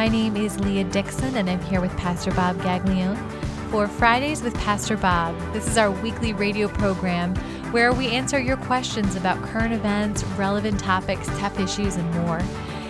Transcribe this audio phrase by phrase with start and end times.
[0.00, 3.18] My name is Leah Dixon, and I'm here with Pastor Bob Gaglione
[3.70, 5.38] for Fridays with Pastor Bob.
[5.52, 7.36] This is our weekly radio program
[7.70, 12.40] where we answer your questions about current events, relevant topics, tough issues, and more.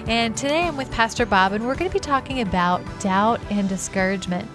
[0.07, 3.69] And today I'm with Pastor Bob, and we're going to be talking about doubt and
[3.69, 4.49] discouragement.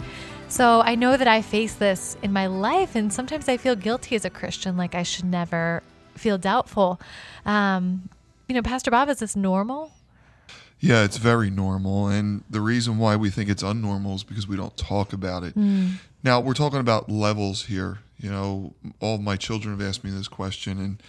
[0.47, 4.15] So I know that I face this in my life, and sometimes I feel guilty
[4.15, 5.83] as a Christian, like I should never
[6.13, 7.01] feel doubtful.
[7.45, 8.07] Um,
[8.47, 9.91] you know, Pastor Bob, is this normal?
[10.79, 12.07] Yeah, it's very normal.
[12.07, 15.55] And the reason why we think it's unnormal is because we don't talk about it.
[15.57, 15.93] Mm.
[16.23, 17.99] Now, we're talking about levels here.
[18.19, 20.79] You know, all of my children have asked me this question.
[20.79, 21.01] And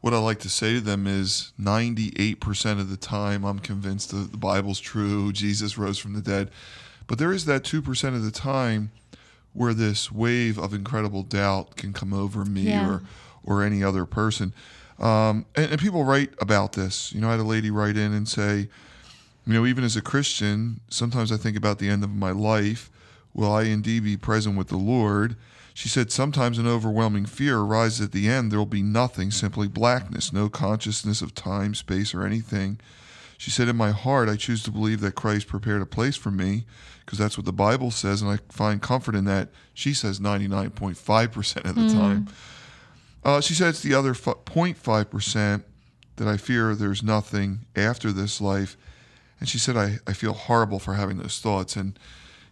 [0.00, 4.30] what I like to say to them is 98% of the time, I'm convinced that
[4.32, 6.50] the Bible's true, Jesus rose from the dead.
[7.06, 8.90] But there is that 2% of the time
[9.52, 12.88] where this wave of incredible doubt can come over me Yeah.
[12.88, 13.02] or,
[13.44, 14.52] or any other person.
[14.98, 17.12] Um, and, and people write about this.
[17.12, 18.68] You know, I had a lady write in and say,
[19.46, 22.90] you know, even as a Christian, sometimes I think about the end of my life.
[23.34, 25.36] Will I indeed be present with the Lord?
[25.74, 28.52] She said, sometimes an overwhelming fear arises at the end.
[28.52, 32.78] There will be nothing, simply blackness, no consciousness of time, space, or anything.
[33.36, 36.30] She said, In my heart, I choose to believe that Christ prepared a place for
[36.30, 36.64] me
[37.04, 39.50] because that's what the Bible says, and I find comfort in that.
[39.74, 42.28] She says 99.5% of the time.
[43.24, 45.64] Uh, she said it's the other f- 0.5%
[46.16, 48.76] that I fear there's nothing after this life.
[49.44, 51.76] And she said, I, I feel horrible for having those thoughts.
[51.76, 51.98] And,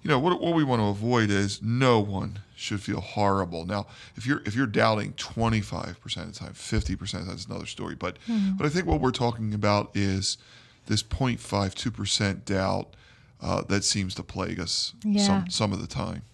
[0.02, 3.64] you know, what, what we want to avoid is no one should feel horrible.
[3.64, 7.94] Now, if you're if you're doubting 25% of the time, 50%, of that's another story.
[7.94, 8.18] But
[8.58, 10.36] but I think what we're talking about is
[10.84, 12.94] this 0.5, 2% doubt
[13.40, 15.26] uh, that seems to plague us Yeah.
[15.26, 16.24] some, some of the time.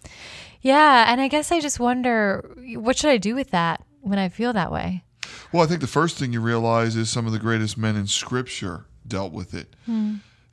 [0.60, 4.28] Yeah, and I guess I just wonder what should I do with that when I
[4.28, 5.04] feel that way?
[5.52, 8.08] Well, I think the first thing you realize is some of the greatest men in
[8.08, 9.76] Scripture dealt with it.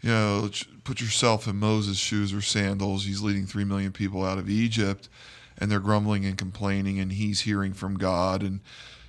[0.06, 0.50] You know,
[0.84, 3.06] put yourself in Moses' shoes or sandals.
[3.06, 5.10] He's leading three million people out of Egypt,
[5.58, 8.44] and they're grumbling and complaining, and he's hearing from God.
[8.44, 8.60] And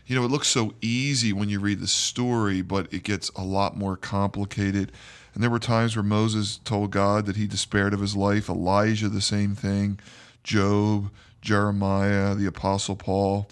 [0.06, 3.42] you know, it looks so easy when you read the story, but it gets a
[3.42, 4.90] lot more complicated.
[5.34, 8.48] And there were times where Moses told God that he despaired of his life.
[8.48, 10.00] Elijah, the same thing.
[10.44, 11.10] Job,
[11.42, 13.50] Jeremiah, the Apostle Paul.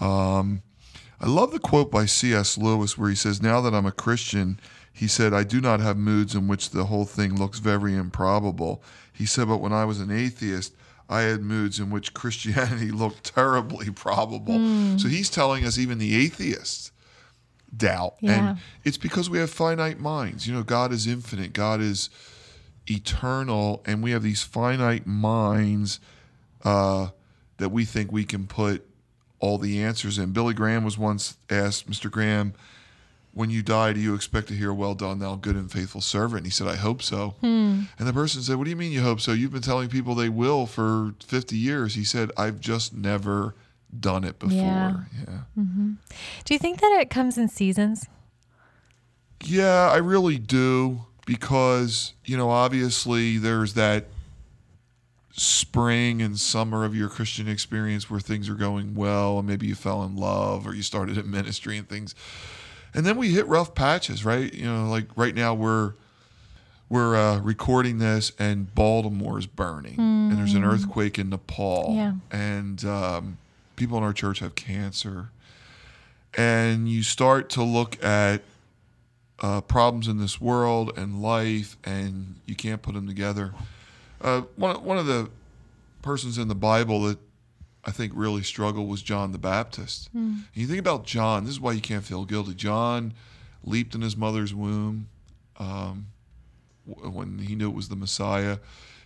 [0.00, 0.62] Um,
[1.20, 2.58] I love the quote by C.S.
[2.58, 4.58] Lewis where he says, Now that I'm a Christian,
[4.92, 8.82] he said, I do not have moods in which the whole thing looks very improbable.
[9.12, 10.74] He said, But when I was an atheist,
[11.08, 14.58] I had moods in which Christianity looked terribly probable.
[14.98, 16.92] So he's telling us even the atheists
[17.76, 18.14] doubt.
[18.20, 18.50] Yeah.
[18.50, 20.46] And it's because we have finite minds.
[20.46, 22.10] You know, God is infinite, God is
[22.86, 26.00] eternal, and we have these finite minds
[26.64, 27.08] uh,
[27.58, 28.86] that we think we can put
[29.38, 30.32] all the answers in.
[30.32, 32.10] Billy Graham was once asked, Mr.
[32.10, 32.54] Graham,
[33.32, 36.38] when you die, do you expect to hear, well done, thou good and faithful servant?
[36.38, 37.36] And he said, I hope so.
[37.40, 37.82] Hmm.
[37.98, 39.32] And the person said, What do you mean you hope so?
[39.32, 41.94] You've been telling people they will for 50 years.
[41.94, 43.54] He said, I've just never
[43.98, 44.56] done it before.
[44.58, 44.96] Yeah.
[45.20, 45.38] yeah.
[45.58, 45.92] Mm-hmm.
[46.44, 48.06] Do you think that it comes in seasons?
[49.42, 54.06] Yeah, I really do because, you know, obviously there's that
[55.32, 59.74] spring and summer of your Christian experience where things are going well and maybe you
[59.74, 62.14] fell in love or you started a ministry and things.
[62.94, 64.52] And then we hit rough patches, right?
[64.52, 65.94] You know, like right now we're
[66.88, 72.14] we're uh, recording this and Baltimore is burning and there's an earthquake in Nepal Yeah.
[72.32, 73.38] and um,
[73.76, 75.30] people in our church have cancer.
[76.36, 78.42] And you start to look at
[79.40, 83.52] uh, problems in this world and life, and you can't put them together.
[84.20, 85.28] Uh, one one of the
[86.02, 87.18] persons in the Bible that
[87.84, 90.10] I think really struggled was John the Baptist.
[90.12, 91.44] And you think about John.
[91.44, 92.54] This is why you can't feel guilty.
[92.54, 93.14] John
[93.64, 95.08] leaped in his mother's womb
[95.58, 96.06] um,
[96.84, 98.58] when he knew it was the Messiah.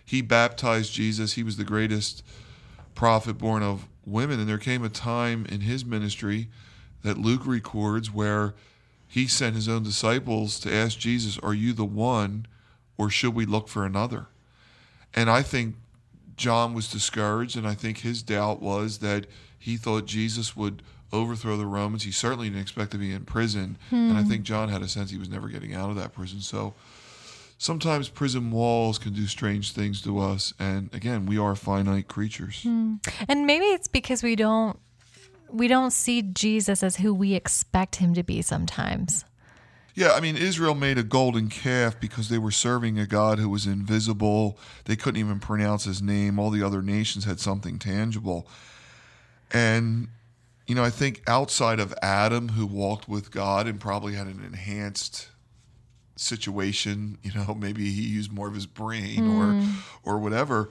[0.03, 1.33] He baptized Jesus.
[1.33, 2.23] He was the greatest
[2.95, 4.39] prophet born of women.
[4.39, 6.47] And there came a time in his ministry
[7.03, 8.53] that Luke records where
[9.07, 12.47] he sent his own disciples to ask Jesus, Are you the one,
[12.97, 14.27] or should we look for another?
[15.13, 15.75] And I think
[16.37, 19.25] John was discouraged, and I think his doubt was that
[19.57, 20.81] he thought Jesus would
[21.13, 22.03] overthrow the Romans.
[22.03, 23.77] He certainly didn't expect to be in prison.
[23.91, 24.29] And I hmm.
[24.29, 26.41] think John had a sense he was never getting out of that prison.
[26.41, 26.73] So
[27.57, 30.53] sometimes prison walls can do strange things to us.
[30.59, 32.63] And again, we are finite creatures.
[32.63, 32.95] Hmm.
[33.27, 34.79] And maybe it's because we don't
[35.49, 39.25] we don't see Jesus as who we expect him to be sometimes.
[39.95, 43.47] Yeah, I mean, Israel made a golden calf because they were serving a God who
[43.47, 44.59] was invisible.
[44.83, 46.37] They couldn't even pronounce his name.
[46.37, 48.45] All the other nations had something tangible.
[49.51, 50.09] And,
[50.67, 54.43] you know, I think outside of Adam, who walked with God and probably had an
[54.45, 55.29] enhanced
[56.17, 57.17] situation.
[57.23, 59.61] You know, maybe he used more of his brain or
[60.03, 60.69] or whatever.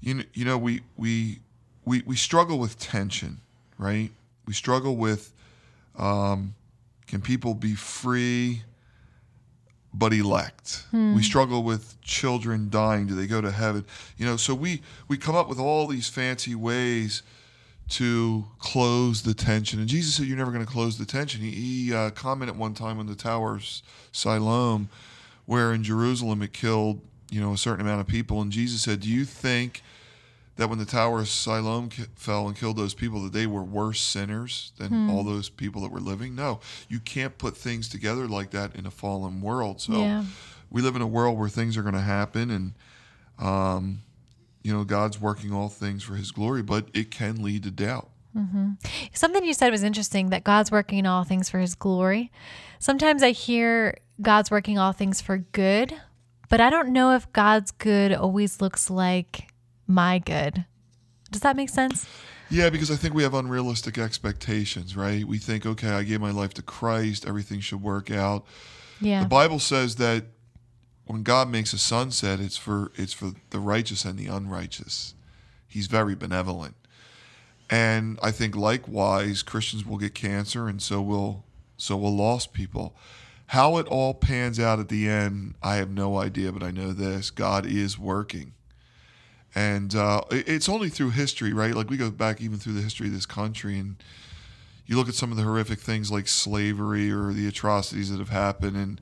[0.00, 1.40] You know, you know, we we
[1.84, 3.40] we we struggle with tension,
[3.78, 4.10] right?
[4.46, 5.32] We struggle with
[5.96, 6.54] um,
[7.06, 8.62] can people be free
[9.92, 10.84] but elect?
[11.14, 13.06] We struggle with children dying.
[13.06, 13.84] Do they go to heaven?
[14.16, 17.22] You know, so we we come up with all these fancy ways
[17.90, 19.78] to close the tension.
[19.78, 22.74] And Jesus said, "You're never going to close the tension." He, he uh, commented one
[22.74, 23.66] time on the Tower of
[24.10, 24.88] Siloam,
[25.46, 27.00] where in Jerusalem it killed
[27.30, 29.82] you know a certain amount of people, and Jesus said, "Do you think?"
[30.56, 34.00] That when the Tower of Siloam fell and killed those people, that they were worse
[34.00, 36.34] sinners than all those people that were living?
[36.34, 39.80] No, you can't put things together like that in a fallen world.
[39.80, 40.24] So Yeah.
[40.70, 42.72] we live in a world where things are going to happen, and
[43.38, 44.02] um,
[44.62, 48.10] you know God's working all things for His glory, but it can lead to doubt.
[49.12, 52.32] Something you said was interesting that God's working all things for his glory.
[52.80, 55.94] Sometimes I hear God's working all things for good,
[56.48, 59.46] but I don't know if God's good always looks like
[59.86, 60.64] my good.
[61.30, 62.06] Does that make sense?
[62.50, 65.24] Yeah, because I think we have unrealistic expectations, right?
[65.24, 68.44] We think, okay, I gave my life to Christ, everything should work out.
[69.00, 69.22] Yeah.
[69.22, 70.26] The Bible says that
[71.06, 75.14] when God makes a sunset, it's for it's for the righteous and the unrighteous.
[75.66, 76.76] He's very benevolent.
[77.70, 81.44] And I think likewise Christians will get cancer and so will
[81.76, 82.94] so will lost people.
[83.48, 86.92] How it all pans out at the end, I have no idea, but I know
[86.92, 88.52] this God is working.
[89.54, 91.74] And uh, it's only through history, right?
[91.74, 93.96] Like we go back even through the history of this country and
[94.86, 98.30] you look at some of the horrific things like slavery or the atrocities that have
[98.30, 99.00] happened and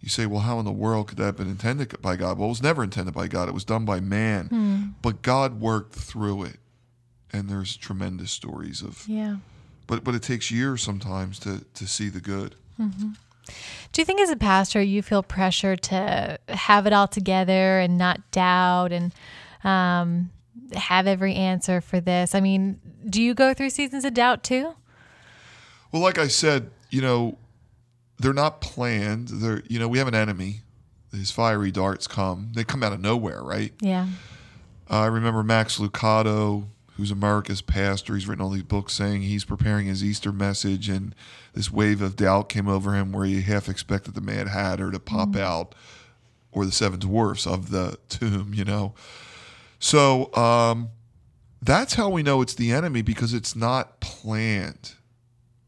[0.00, 2.38] you say, well, how in the world could that have been intended by God?
[2.38, 3.48] Well, it was never intended by God.
[3.48, 4.48] It was done by man.
[5.02, 6.56] But God worked through it.
[7.32, 9.36] And there's tremendous stories of yeah.
[9.86, 12.56] but but it takes years sometimes to to see the good.
[13.92, 17.96] Do you think as a pastor you feel pressure to have it all together and
[17.96, 19.12] not doubt and
[19.64, 20.30] um,
[20.74, 22.34] have every answer for this?
[22.34, 24.74] I mean, do you go through seasons of doubt too?
[25.92, 27.38] Well, like I said, you know,
[28.18, 29.28] they're not planned.
[29.28, 30.62] They're you know, we have an enemy.
[31.12, 32.52] These fiery darts come.
[32.54, 33.72] They come out of nowhere, right?
[33.80, 34.06] Yeah.
[34.88, 36.66] Uh, I remember Max Lucado,
[36.96, 38.14] who's America's pastor.
[38.14, 41.14] He's written all these books saying he's preparing his Easter message, and
[41.52, 45.00] this wave of doubt came over him where he half expected the Mad Hatter to
[45.00, 45.74] pop out
[46.52, 48.94] or the seven dwarfs of the tomb, you know.
[49.80, 50.90] So um,
[51.60, 54.92] that's how we know it's the enemy because it's not planned,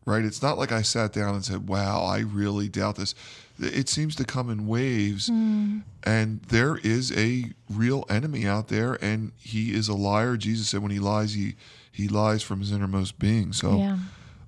[0.06, 0.24] right?
[0.24, 3.14] It's not like I sat down and said, wow, I really doubt this.
[3.58, 5.80] It seems to come in waves, hmm.
[6.02, 10.36] and there is a real enemy out there, and he is a liar.
[10.36, 11.54] Jesus said when he lies, he,
[11.92, 13.52] he lies from his innermost being.
[13.52, 13.98] So Yeah.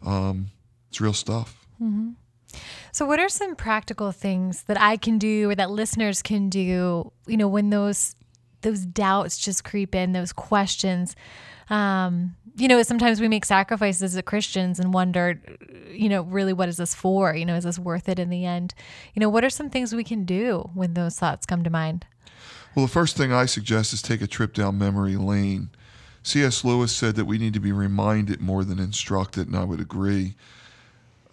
[0.05, 0.51] Um,
[0.89, 1.67] it's real stuff.
[1.83, 2.11] Mm-hmm.
[2.93, 7.11] So, what are some practical things that I can do or that listeners can do?
[7.27, 8.15] You know, when those
[8.65, 11.15] those doubts just creep in, those questions.
[11.71, 15.41] Um, you know, sometimes we make sacrifices as Christians and wonder,
[15.91, 17.35] you know, really what is this for?
[17.35, 18.75] You know, is this worth it in the end?
[19.15, 22.07] You know, what are some things we can do when those thoughts come to mind?
[22.75, 25.71] Well, the first thing I suggest is take a trip down memory lane.
[26.23, 26.65] C.S.
[26.65, 30.35] Lewis said that we need to be reminded more than instructed, and I would agree.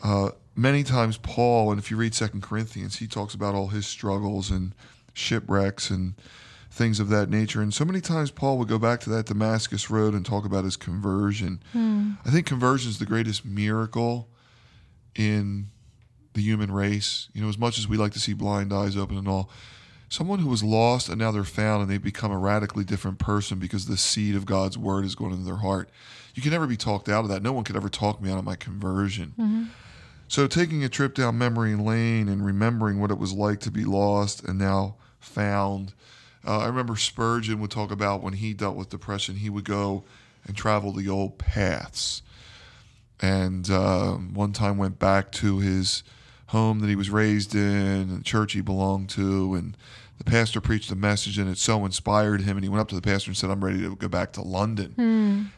[0.04, 3.88] Uh, many times, Paul, and if you read Second Corinthians, he talks about all his
[3.88, 4.74] struggles and
[5.14, 6.14] shipwrecks and
[6.72, 7.62] things of that nature.
[7.62, 10.64] And so many times, Paul would go back to that Damascus road and talk about
[10.64, 11.62] his conversion.
[11.74, 12.14] Hmm.
[12.26, 14.30] I think conversion is the greatest miracle
[15.14, 15.68] in
[16.34, 17.28] the human race.
[17.34, 19.50] You know, as much as we like to see blind eyes open and all,
[20.08, 23.60] someone who was lost and now they're found and they've become a radically different person
[23.60, 25.90] because the seed of God's word is going into their heart.
[26.34, 27.44] You can never be talked out of that.
[27.44, 29.34] No one could ever talk me out of my conversion.
[29.38, 29.64] Mm-hmm.
[30.30, 33.84] So taking a trip down memory lane and remembering what it was like to be
[33.84, 35.94] lost and now found.
[36.46, 40.04] Uh, I remember Spurgeon would talk about when he dealt with depression, he would go
[40.46, 42.22] and travel the old paths.
[43.22, 46.04] And uh, one time went back to his
[46.48, 49.78] home that he was raised in and the church he belonged to and
[50.18, 52.96] the pastor preached a message and it so inspired him and he went up to
[52.96, 54.94] the pastor and said i'm ready to go back to london.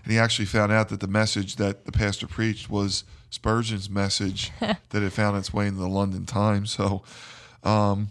[0.04, 4.52] And he actually found out that the message that the pastor preached was spurgeon's message
[4.60, 6.70] that had found its way into the london times.
[6.72, 7.02] So
[7.64, 8.10] um,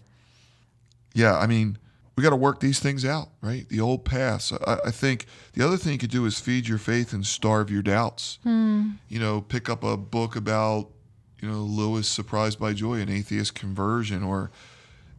[1.15, 1.79] yeah i mean
[2.17, 5.65] we got to work these things out right the old paths I, I think the
[5.65, 8.63] other thing you could do is feed your faith and starve your doubts hmm.
[9.09, 10.89] you know, pick up a book about,
[11.41, 14.51] you know, Lewis surprised by joy, an atheist conversion, or,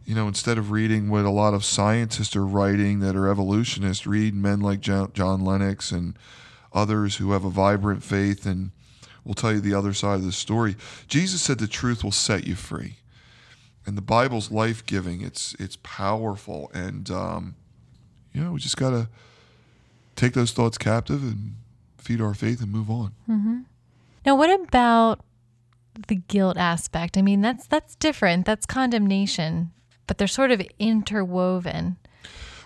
[0.06, 4.08] you know, instead of reading what a lot of scientists are writing that are evolutionists,
[4.08, 6.18] read men like John, John Lennox and
[6.74, 8.72] others who have a vibrant faith and
[9.24, 10.76] will tell you the other side of the story.
[11.08, 12.98] Jesus said the truth will set you free.
[13.86, 15.22] And the Bible's life giving.
[15.22, 17.56] It's it's powerful, and um,
[18.34, 19.10] you know we just gotta
[20.16, 21.56] take those thoughts captive and
[21.98, 23.14] feed our faith and move on.
[23.30, 23.60] Mm-hmm.
[24.26, 25.22] Now, what about
[26.08, 27.18] the guilt aspect?
[27.18, 28.46] I mean, that's that's different.
[28.46, 29.72] That's condemnation,
[30.08, 31.98] but they're sort of interwoven.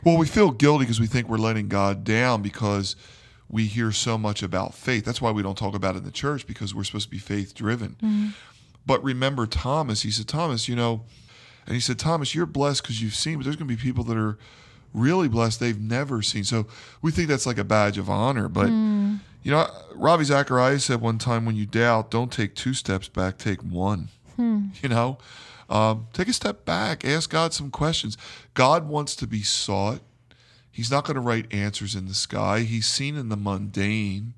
[0.03, 2.95] Well, we feel guilty because we think we're letting God down because
[3.49, 5.05] we hear so much about faith.
[5.05, 7.17] That's why we don't talk about it in the church because we're supposed to be
[7.17, 7.97] faith driven.
[8.01, 8.27] Mm-hmm.
[8.87, 11.03] But remember Thomas, he said, Thomas, you know,
[11.67, 14.05] and he said, Thomas, you're blessed because you've seen, but there's going to be people
[14.05, 14.37] that are
[14.93, 16.45] really blessed they've never seen.
[16.45, 16.65] So
[17.01, 18.47] we think that's like a badge of honor.
[18.47, 19.19] But, mm.
[19.43, 23.37] you know, Ravi Zacharias said one time, when you doubt, don't take two steps back,
[23.37, 24.07] take one.
[24.37, 24.67] Hmm.
[24.81, 25.17] You know,
[25.69, 28.17] um, take a step back, ask God some questions.
[28.53, 30.01] God wants to be sought.
[30.71, 32.59] He's not going to write answers in the sky.
[32.59, 34.35] He's seen in the mundane.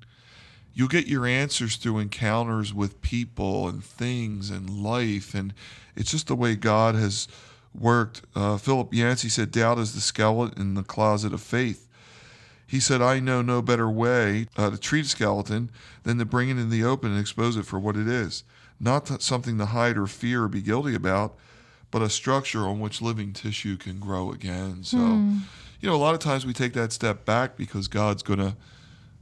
[0.72, 5.34] You'll get your answers through encounters with people and things and life.
[5.34, 5.52] And
[5.96, 7.28] it's just the way God has
[7.74, 8.22] worked.
[8.34, 11.88] Uh, Philip Yancey said, Doubt is the skeleton in the closet of faith.
[12.66, 15.70] He said, I know no better way uh, to treat a skeleton
[16.04, 18.44] than to bring it in the open and expose it for what it is.
[18.78, 21.36] Not something to hide or fear or be guilty about,
[21.90, 24.84] but a structure on which living tissue can grow again.
[24.84, 24.98] So.
[24.98, 25.40] Mm
[25.80, 28.56] you know, a lot of times we take that step back because God's going to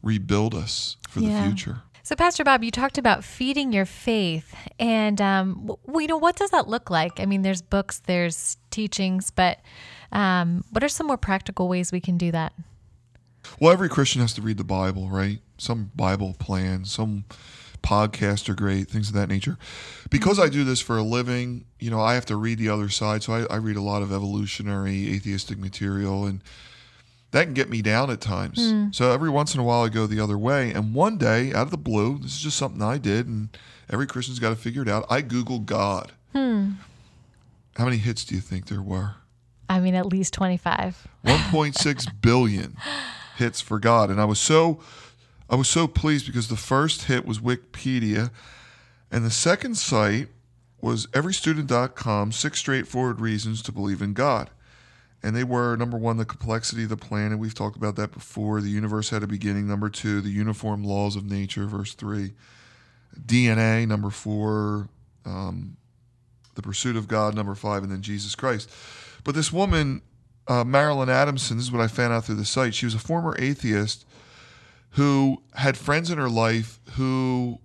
[0.03, 1.43] rebuild us for yeah.
[1.43, 1.83] the future.
[2.03, 6.51] So, Pastor Bob, you talked about feeding your faith, and um, you know, what does
[6.51, 7.21] that look like?
[7.21, 9.59] I mean, there's books, there's teachings, but
[10.13, 12.55] um, what are some more practical ways we can do that?
[13.61, 15.41] Well, every Christian has to read the Bible, right?
[15.59, 17.25] Some Bible plan, some
[17.83, 19.59] podcasts are great, things of that nature.
[20.11, 22.89] Because I do this for a living, you know, I have to read the other
[22.89, 23.23] side.
[23.23, 26.43] So I, I read a lot of evolutionary, atheistic material, and
[27.31, 28.59] that can get me down at times.
[28.59, 28.95] Mm.
[28.95, 30.73] So every once in a while, I go the other way.
[30.73, 33.51] And one day, out of the blue, this is just something I did, and
[33.91, 35.05] every Christian's got to figure it out.
[35.11, 36.13] I Googled God.
[36.33, 36.73] Hmm.
[37.77, 39.17] How many hits do you think there were?
[39.69, 41.07] I mean, at least 25.
[41.25, 42.77] 1.6 billion
[43.37, 44.11] hits for God.
[44.11, 44.81] And I was so
[45.51, 48.31] I was so pleased because the first hit was Wikipedia,
[49.11, 50.29] and the second site
[50.81, 54.51] was everystudent.com six straightforward reasons to believe in God.
[55.23, 57.39] And they were number one, the complexity of the planet.
[57.39, 58.61] We've talked about that before.
[58.61, 59.67] The universe had a beginning.
[59.67, 61.67] Number two, the uniform laws of nature.
[61.67, 62.33] Verse three,
[63.21, 63.87] DNA.
[63.87, 64.89] Number four,
[65.25, 65.77] um,
[66.55, 67.35] the pursuit of God.
[67.35, 68.71] Number five, and then Jesus Christ.
[69.25, 70.03] But this woman,
[70.47, 72.75] uh, Marilyn Adamson, this is what I found out through the site.
[72.75, 74.05] She was a former atheist
[74.91, 77.59] who had friends in her life who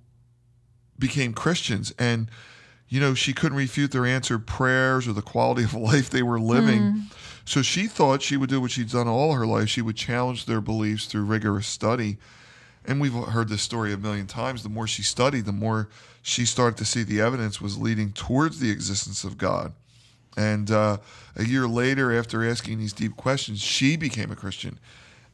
[0.99, 2.29] became Christians and
[2.87, 6.39] you know she couldn't refute their answered prayers or the quality of life they were
[6.39, 7.03] living mm.
[7.45, 10.45] So she thought she would do what she'd done all her life she would challenge
[10.45, 12.17] their beliefs through rigorous study
[12.85, 15.89] and we've heard this story a million times the more she studied the more
[16.21, 19.73] she started to see the evidence was leading towards the existence of god
[20.35, 20.97] and uh,
[21.35, 24.79] a year later after asking these deep questions she became a christian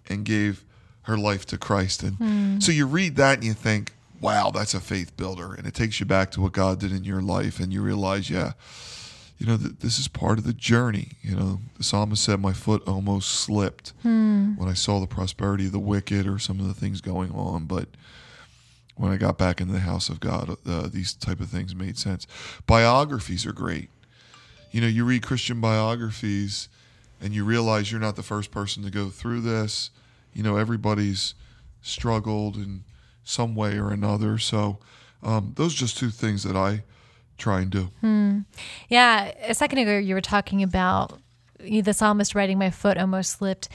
[0.07, 0.63] and gave
[1.09, 2.03] her life to Christ.
[2.03, 2.63] And mm.
[2.63, 5.53] so you read that and you think, wow, that's a faith builder.
[5.53, 7.59] And it takes you back to what God did in your life.
[7.59, 8.53] And you realize, yeah,
[9.39, 11.13] you know, th- this is part of the journey.
[11.21, 14.57] You know, the psalmist said, my foot almost slipped mm.
[14.57, 17.65] when I saw the prosperity of the wicked or some of the things going on.
[17.65, 17.89] But
[18.95, 21.97] when I got back into the house of God, uh, these type of things made
[21.97, 22.27] sense.
[22.67, 23.89] Biographies are great.
[24.71, 26.69] You know, you read Christian biographies
[27.19, 29.89] and you realize you're not the first person to go through this
[30.33, 31.33] you know everybody's
[31.81, 32.83] struggled in
[33.23, 34.37] some way or another.
[34.37, 34.79] So
[35.23, 36.83] um, those are just two things that I
[37.39, 37.83] try to.
[38.01, 38.39] Hmm.
[38.89, 41.19] Yeah, a second ago you were talking about
[41.59, 43.69] the psalmist writing, "My foot almost slipped,"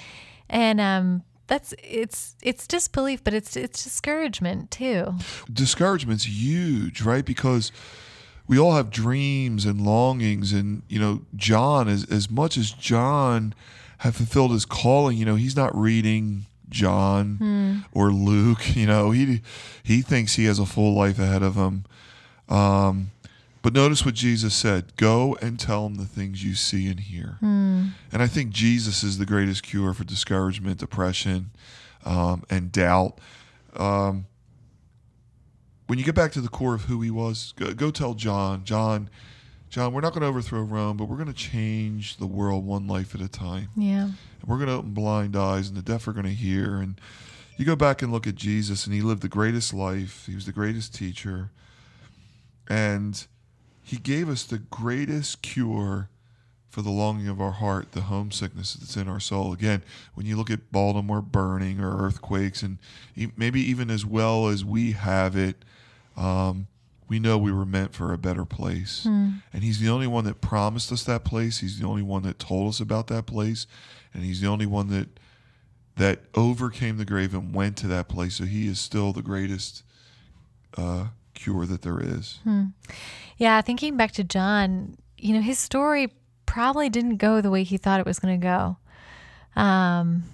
[0.49, 5.15] and um, that's it's it's disbelief, but it's it's discouragement too.
[5.53, 7.25] Discouragement's huge, right?
[7.25, 7.73] Because
[8.47, 13.55] we all have dreams and longings, and you know, John, as as much as John
[13.99, 15.17] have fulfilled his calling.
[15.17, 17.99] You know, he's not reading John hmm.
[17.99, 18.63] or Luke.
[18.77, 19.41] You know, he
[19.83, 21.85] he thinks he has a full life ahead of him.
[22.49, 23.11] Um,
[23.65, 27.39] but notice what Jesus said: "Go and tell them the things you see and hear."
[27.41, 27.89] Hmm.
[28.13, 31.51] And I think Jesus is the greatest cure for discouragement, depression,
[32.05, 33.19] um, and doubt.
[33.75, 34.27] Um,
[35.87, 38.65] when you get back to the core of who he was, go, go tell John.
[38.65, 39.09] John
[39.75, 42.87] John, we're not going to overthrow Rome, but we're going to change the world one
[42.87, 43.71] life at a time.
[43.77, 44.05] Yeah.
[44.05, 44.15] And
[44.47, 46.77] we're going to open blind eyes, and the deaf are going to hear.
[46.77, 47.01] And
[47.57, 50.27] you go back and look at Jesus, and he lived the greatest life.
[50.27, 51.51] He was the greatest teacher.
[52.69, 53.27] And
[53.85, 56.09] he gave us the greatest cure
[56.71, 59.53] for the longing of our heart, the homesickness that's in our soul.
[59.53, 62.79] Again, when you look at Baltimore burning or earthquakes, and
[63.37, 65.65] maybe even as well as we have it,
[66.17, 66.67] um,
[67.07, 69.05] we know we were meant for a better place.
[69.53, 71.59] And He's the only one that promised us that place.
[71.59, 73.67] He's the only one that told us about that place.
[74.13, 75.09] And He's the only one that
[75.97, 78.37] that overcame the grave and went to that place.
[78.37, 79.85] So He is still the greatest
[80.77, 82.39] uh, cure that there is.
[83.37, 86.13] Yeah, thinking back to John, you know, his story
[86.47, 89.61] probably didn't go the way he thought it was going to go.
[89.61, 90.25] Um,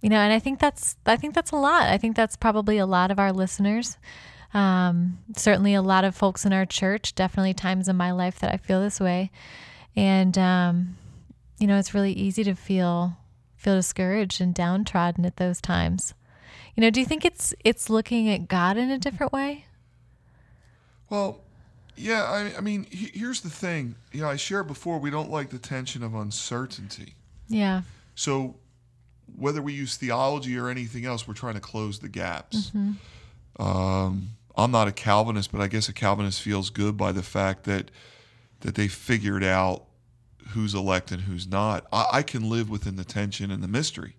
[0.00, 1.88] you know, and I think that's I think that's a lot.
[1.88, 3.96] I think that's probably a lot of our listeners.
[4.54, 8.52] Um, certainly a lot of folks in our church, definitely times in my life that
[8.52, 9.30] I feel this way.
[9.96, 10.96] And um,
[11.58, 13.16] you know, it's really easy to feel
[13.56, 16.14] feel discouraged and downtrodden at those times.
[16.74, 19.64] You know, do you think it's it's looking at God in a different way?
[21.10, 21.40] Well,
[21.96, 23.94] yeah, I, I mean, he, here's the thing.
[24.12, 27.14] You know, I shared before, we don't like the tension of uncertainty.
[27.48, 27.82] Yeah.
[28.14, 28.56] So,
[29.36, 32.70] whether we use theology or anything else, we're trying to close the gaps.
[33.58, 37.64] Um, I'm not a Calvinist, but I guess a Calvinist feels good by the fact
[37.64, 37.90] that
[38.60, 39.84] that they figured out
[40.50, 41.86] who's elect and who's not.
[41.92, 44.16] I, I can live within the tension and the mystery.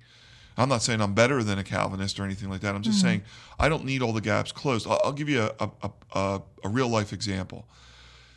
[0.58, 2.74] I'm not saying I'm better than a Calvinist or anything like that.
[2.74, 3.08] I'm just mm-hmm.
[3.08, 3.22] saying
[3.60, 4.88] I don't need all the gaps closed.
[4.88, 7.68] I'll, I'll give you a, a, a, a, a real life example.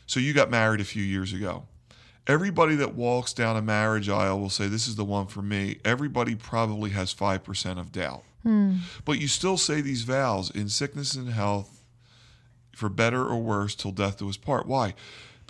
[0.07, 1.65] So you got married a few years ago.
[2.27, 5.79] Everybody that walks down a marriage aisle will say, This is the one for me.
[5.85, 8.23] Everybody probably has 5% of doubt.
[8.43, 8.77] Hmm.
[9.05, 11.83] But you still say these vows in sickness and health,
[12.75, 14.67] for better or worse, till death do us part.
[14.67, 14.95] Why?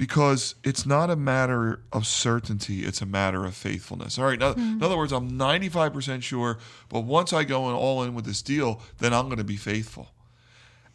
[0.00, 4.18] Because it's not a matter of certainty, it's a matter of faithfulness.
[4.18, 4.38] All right.
[4.38, 6.56] Now, In other words, I'm 95% sure,
[6.88, 9.58] but once I go in all in with this deal, then I'm going to be
[9.58, 10.10] faithful.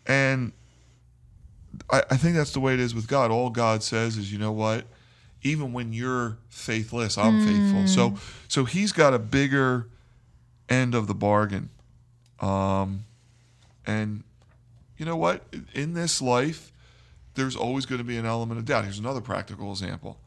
[0.07, 0.53] And
[1.91, 3.29] I, I think that's the way it is with God.
[3.29, 4.85] All God says is, you know what?
[5.43, 7.87] Even when you're faithless, I'm faithful.
[7.87, 8.15] So,
[8.47, 9.87] so He's got a bigger
[10.67, 11.69] end of the bargain.
[12.39, 13.05] Um,
[13.85, 14.23] and
[14.97, 15.43] you know what?
[15.75, 16.71] In this life,
[17.35, 18.85] there's always going to be an element of doubt.
[18.85, 20.19] Here's another practical example.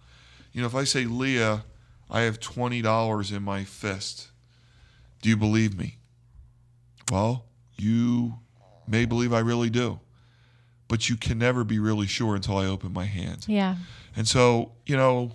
[0.53, 1.64] You know, if I say, Leah,
[2.11, 4.29] I have $20 in my fist,
[5.23, 5.97] do you believe me?
[7.11, 7.44] Well,
[7.77, 8.35] you
[8.87, 10.01] may believe I really do,
[10.88, 13.47] but you can never be really sure until I open my hand.
[13.49, 13.77] Yeah.
[14.16, 15.33] And so, you know,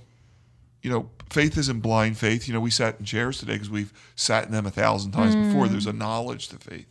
[0.82, 2.48] you know, faith isn't blind faith.
[2.48, 5.36] You know, we sat in chairs today because we've sat in them a thousand times
[5.36, 5.68] before.
[5.68, 5.98] There's a mm.
[5.98, 6.88] knowledge to faith,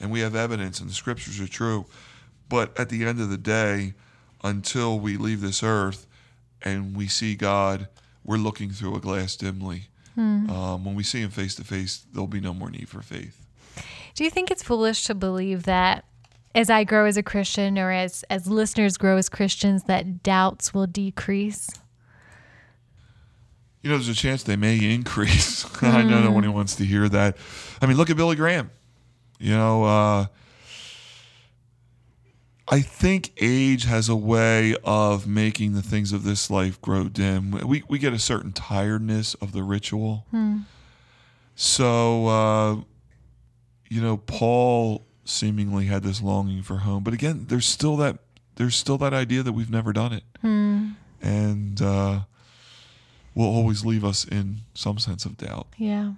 [0.00, 1.86] and we have evidence, and the scriptures are true.
[2.48, 3.94] But at the end of the day,
[4.46, 6.06] until we leave this earth
[6.62, 7.88] and we see God,
[8.24, 9.88] we're looking through a glass dimly.
[10.18, 13.44] Um, when we see Him face to face, there'll be no more need for faith.
[14.14, 16.06] Do you think it's foolish to believe that
[16.54, 20.72] as I grow as a Christian or as as listeners grow as Christians that doubts
[20.72, 21.68] will decrease?
[23.86, 25.64] you know, there's a chance they may increase.
[25.82, 27.36] I know no one wants to hear that.
[27.80, 28.72] I mean, look at Billy Graham.
[29.38, 30.26] You know, uh,
[32.68, 37.52] I think age has a way of making the things of this life grow dim.
[37.52, 40.26] We we get a certain tiredness of the ritual.
[41.54, 42.76] So, uh,
[43.88, 48.18] you know, Paul seemingly had this longing for home, but again, there's still that
[48.56, 50.24] there's still that idea that we've never done it,
[51.22, 52.20] and uh,
[53.34, 55.68] will always leave us in some sense of doubt.
[55.76, 56.12] Yeah.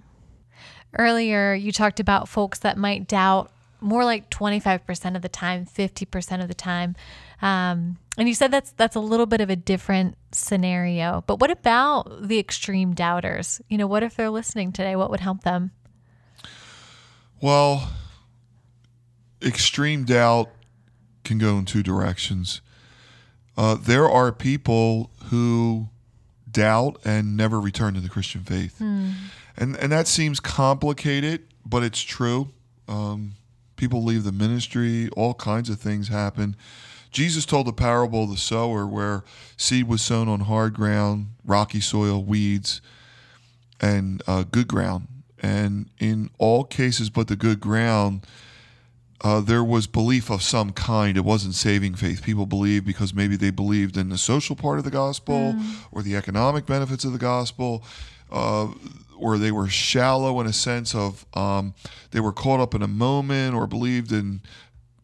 [0.97, 6.41] Earlier, you talked about folks that might doubt more like 25% of the time, 50%
[6.41, 6.95] of the time.
[7.41, 11.23] Um, and you said that's that's a little bit of a different scenario.
[11.25, 13.61] But what about the extreme doubters?
[13.69, 14.95] You know, what if they're listening today?
[14.95, 15.71] What would help them?
[17.41, 17.91] Well,
[19.41, 20.49] extreme doubt
[21.23, 22.59] can go in two directions.
[23.55, 25.87] Uh, there are people who
[26.49, 28.81] doubt and never return to the Christian faith,
[29.55, 32.49] and and that seems complicated, but it's true.
[32.89, 33.33] Um,
[33.79, 36.55] people leave the ministry, all kinds of things happen.
[37.11, 39.23] Jesus told the parable of the sower where
[39.57, 42.81] seed was sown on hard ground, rocky soil, weeds,
[43.79, 45.07] and uh, good ground.
[45.41, 48.27] And in all cases but the good ground,
[49.21, 51.17] uh, there was belief of some kind.
[51.17, 52.21] It wasn't saving faith.
[52.21, 55.55] People believed because maybe they believed in the social part of the gospel
[55.91, 57.83] or the economic benefits of the gospel,
[58.31, 58.67] uh,
[59.17, 61.73] or they were shallow in a sense of um,
[62.11, 64.41] they were caught up in a moment or believed in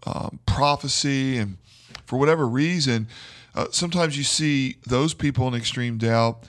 [0.06, 1.38] um, prophecy.
[1.38, 1.58] And
[2.06, 3.08] for whatever reason,
[3.54, 6.44] uh, sometimes you see those people in extreme doubt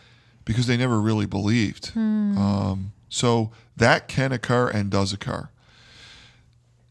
[0.45, 1.93] because they never really believed.
[2.39, 5.49] Um, so that can occur and does occur.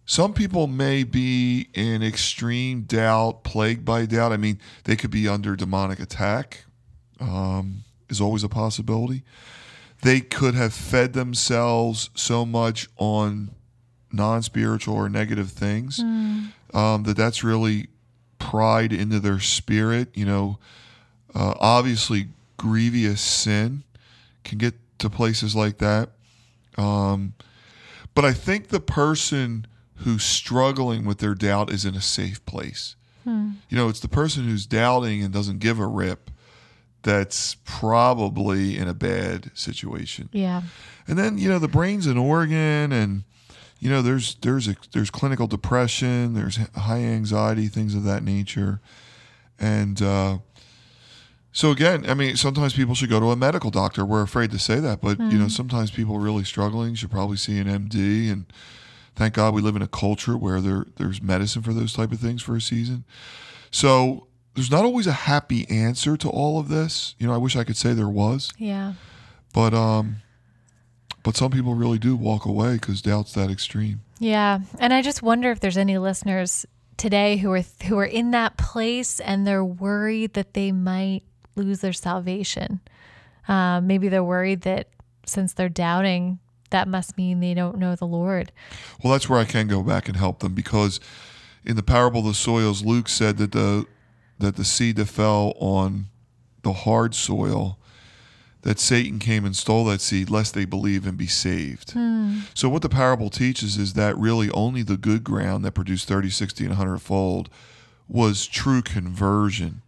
[0.06, 4.32] Some people may be in extreme doubt, plagued by doubt.
[4.32, 6.66] I mean, they could be under demonic attack,
[7.20, 9.24] um, is always a possibility.
[10.02, 13.52] They could have fed themselves so much on
[14.12, 16.00] non spiritual or negative things
[16.74, 17.88] um, that that's really
[18.40, 20.10] pride into their spirit.
[20.16, 20.60] You know,
[21.34, 22.28] uh, obviously,
[22.58, 23.84] grievous sin
[24.44, 26.10] can get to places like that.
[26.78, 27.34] Um,
[28.14, 29.66] but I think the person
[30.00, 32.96] who's struggling with their doubt is in a safe place.
[33.70, 36.30] You know, it's the person who's doubting and doesn't give a rip
[37.06, 40.28] that's probably in a bad situation.
[40.34, 40.64] Yeah.
[41.08, 43.24] And then you know the brain's an organ, and
[43.80, 48.82] you know there's there's a, there's clinical depression, there's high anxiety, things of that nature,
[49.60, 50.40] and uh,
[51.52, 54.04] so again, I mean, sometimes people should go to a medical doctor.
[54.04, 57.60] We're afraid to say that, but you know sometimes people really struggling should probably see
[57.60, 58.32] an MD.
[58.32, 58.48] And
[59.16, 62.20] thank God we live in a culture where there there's medicine for those type of
[62.20, 63.06] things for a season.
[63.70, 64.25] So
[64.56, 67.14] there's not always a happy answer to all of this.
[67.20, 68.52] You know, I wish I could say there was.
[68.58, 68.94] Yeah.
[69.54, 70.18] But um,
[71.24, 74.02] but some people really do walk away because doubt's that extreme.
[74.20, 76.66] Yeah, and I just wonder if there's any listeners
[76.98, 81.24] today who are who are in that place and they're worried that they might
[81.56, 82.80] lose their salvation.
[83.48, 84.90] Uh, maybe they're worried that
[85.26, 86.40] since they're doubting,
[86.70, 88.52] that must mean they don't know the Lord.
[89.04, 91.00] Well, that's where I can go back and help them because
[91.66, 93.86] in the parable of the soils, Luke said that the
[94.40, 96.06] that the seed that fell on
[96.64, 97.78] the hard soil,
[98.64, 101.92] that Satan came and stole that seed lest they believe and be saved.
[101.92, 102.40] Hmm.
[102.54, 106.32] So what the parable teaches is that really only the good ground that produced 30,
[106.32, 107.50] 60, and 100 fold
[108.08, 109.82] was true conversion.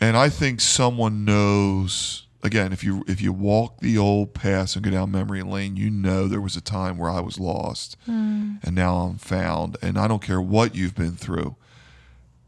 [0.00, 4.84] And I think someone knows again, if you if you walk the old paths and
[4.84, 8.54] go down memory lane, you know there was a time where I was lost hmm.
[8.62, 9.76] and now I'm found.
[9.80, 11.56] And I don't care what you've been through.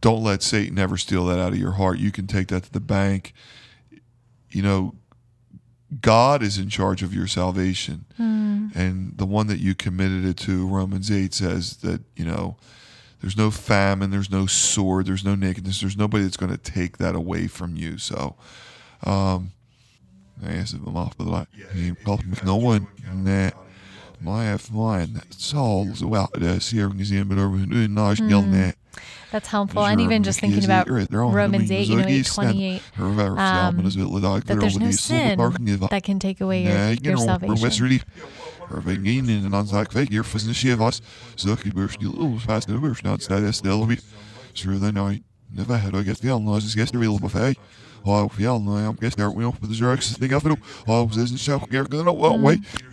[0.05, 1.99] Don't let Satan ever steal that out of your heart.
[1.99, 3.33] You can take that to the bank.
[4.51, 4.95] You know,
[6.03, 8.05] God is in charge of your salvation.
[8.75, 12.59] And the one that you committed it to, Romans 8 says that, you know,
[13.23, 16.99] there's no famine, there's no sword, there's no nakedness, there's nobody that's going to take
[16.99, 17.97] that away from you.
[17.97, 18.37] So,
[19.05, 19.53] um,
[20.43, 21.47] jeg er så meget bedre.
[21.77, 23.53] Jeg kalder mig nogen, nej,
[24.21, 28.75] my have mine, souls, well, det ser ingen sin, men over en national net.
[29.31, 29.85] That's helpful.
[29.85, 35.39] And even just thinking about Romans 8, you know, 828, um, that there's no sin
[35.91, 38.01] that can take away your, your salvation.
[39.05, 41.03] Ingen en annan sak väg för sin chevas.
[41.37, 43.99] Så jag börs till fast det börs not ställa ställa vi.
[44.55, 45.23] Så det nej.
[45.51, 47.57] Never had I guess the all guess the real buffet.
[48.05, 50.45] Oh, the no I'm guess there we off with the jerks thing up.
[50.87, 51.59] Oh, this isn't show.
[51.59, 52.61] Going wait.
[52.73, 52.93] Peter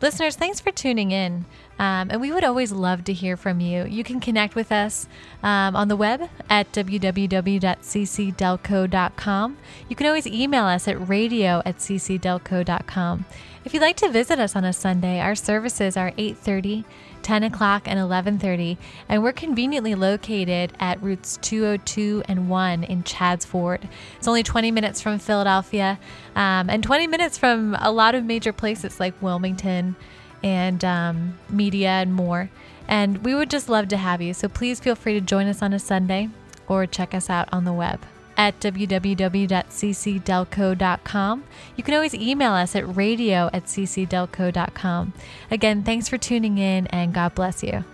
[0.00, 1.44] Listeners, thanks for tuning in.
[1.78, 3.84] Um, and we would always love to hear from you.
[3.84, 5.06] You can connect with us
[5.42, 9.56] um, on the web at www.ccdelco.com.
[9.88, 13.24] You can always email us at radio at ccdelco.com.
[13.64, 16.84] If you'd like to visit us on a Sunday, our services are 8.30,
[17.22, 18.76] 10 o'clock, and 11.30,
[19.08, 23.88] and we're conveniently located at routes 202 and 1 in Chadds Ford.
[24.16, 25.98] It's only 20 minutes from Philadelphia
[26.36, 29.96] um, and 20 minutes from a lot of major places like Wilmington,
[30.42, 32.50] and um, Media and more.
[32.86, 34.32] And we would just love to have you.
[34.32, 36.30] So please feel free to join us on a Sunday
[36.68, 38.00] or check us out on the web
[38.38, 41.44] at www.ccdelco.com.
[41.76, 45.12] You can always email us at radio at ccdelco.com.
[45.50, 47.84] Again, thanks for tuning in and God bless you.